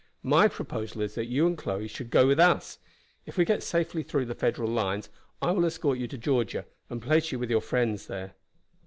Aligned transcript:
My 0.23 0.47
proposal 0.47 1.03
is 1.03 1.13
that 1.13 1.27
you 1.27 1.45
and 1.45 1.55
Chloe 1.55 1.87
should 1.87 2.09
go 2.09 2.25
with 2.25 2.39
us. 2.39 2.79
If 3.27 3.37
we 3.37 3.45
get 3.45 3.61
safely 3.61 4.01
through 4.01 4.25
the 4.25 4.33
Federal 4.33 4.67
lines 4.71 5.09
I 5.43 5.51
will 5.51 5.63
escort 5.65 5.99
you 5.99 6.07
to 6.07 6.17
Georgia 6.17 6.65
and 6.89 6.99
place 7.03 7.31
you 7.31 7.37
with 7.37 7.51
your 7.51 7.61
friends 7.61 8.07
there." 8.07 8.33